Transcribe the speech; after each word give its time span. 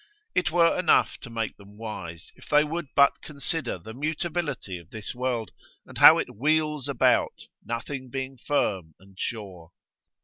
It 0.33 0.49
were 0.49 0.79
enough 0.79 1.19
to 1.19 1.29
make 1.29 1.57
them 1.57 1.77
wise, 1.77 2.31
if 2.35 2.49
they 2.49 2.63
would 2.63 2.87
but 2.95 3.21
consider 3.21 3.77
the 3.77 3.93
mutability 3.93 4.79
of 4.79 4.89
this 4.89 5.13
world, 5.13 5.51
and 5.85 5.99
how 5.99 6.17
it 6.17 6.35
wheels 6.35 6.87
about, 6.87 7.41
nothing 7.63 8.09
being 8.09 8.35
firm 8.35 8.95
and 8.99 9.15
sure. 9.19 9.69